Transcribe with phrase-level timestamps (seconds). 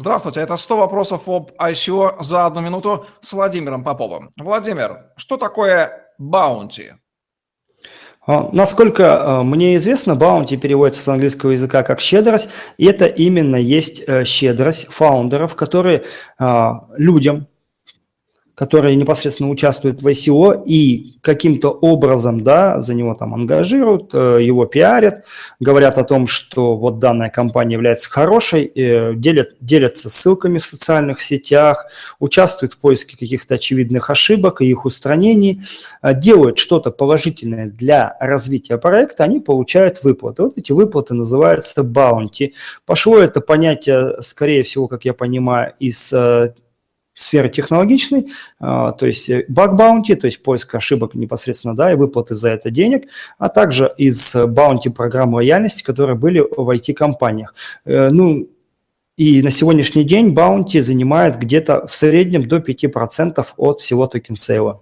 [0.00, 4.30] Здравствуйте, это 100 вопросов об ICO за одну минуту с Владимиром Поповым.
[4.36, 6.92] Владимир, что такое баунти?
[8.24, 13.56] А, насколько а, мне известно, баунти переводится с английского языка как щедрость, и это именно
[13.56, 16.04] есть э, щедрость фаундеров, которые
[16.38, 17.48] а, людям,
[18.58, 24.66] которые непосредственно участвуют в ICO и каким-то образом да, за него там ангажируют, э, его
[24.66, 25.24] пиарят,
[25.60, 31.20] говорят о том, что вот данная компания является хорошей, э, делят, делятся ссылками в социальных
[31.20, 31.86] сетях,
[32.18, 35.60] участвуют в поиске каких-то очевидных ошибок и их устранений,
[36.02, 40.42] э, делают что-то положительное для развития проекта, они получают выплаты.
[40.42, 42.54] Вот эти выплаты называются баунти.
[42.86, 46.12] Пошло это понятие, скорее всего, как я понимаю, из
[47.18, 48.28] сферы технологичной,
[48.60, 52.70] а, то есть баг баунти, то есть поиск ошибок непосредственно, да, и выплаты за это
[52.70, 53.08] денег,
[53.38, 57.54] а также из bounty программ лояльности, которые были в IT-компаниях.
[57.84, 58.48] Э, ну,
[59.16, 64.65] и на сегодняшний день bounty занимает где-то в среднем до 5% от всего token sale
[64.65, 64.80] а.